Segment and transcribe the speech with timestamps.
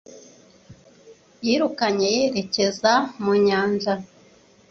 [1.45, 3.93] Yirukanye yerekeza ku nyanja